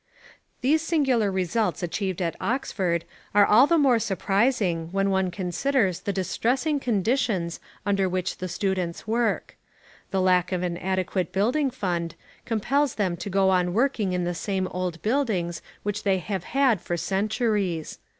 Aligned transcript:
These 0.61 0.81
singular 0.81 1.31
results 1.31 1.83
achieved 1.83 2.23
at 2.23 2.35
Oxford 2.41 3.05
are 3.35 3.45
all 3.45 3.67
the 3.67 3.77
more 3.77 3.99
surprising 3.99 4.89
when 4.91 5.11
one 5.11 5.29
considers 5.29 5.99
the 5.99 6.11
distressing 6.11 6.79
conditions 6.79 7.59
under 7.85 8.09
which 8.09 8.37
the 8.37 8.47
students 8.47 9.05
work. 9.05 9.57
The 10.09 10.19
lack 10.19 10.51
of 10.51 10.63
an 10.63 10.77
adequate 10.77 11.31
building 11.31 11.69
fund 11.69 12.15
compels 12.45 12.95
them 12.95 13.15
to 13.17 13.29
go 13.29 13.51
on 13.51 13.75
working 13.75 14.11
in 14.13 14.23
the 14.23 14.33
same 14.33 14.65
old 14.69 14.99
buildings 15.03 15.61
which 15.83 16.01
they 16.01 16.17
have 16.17 16.45
had 16.45 16.81
for 16.81 16.97
centuries. 16.97 17.99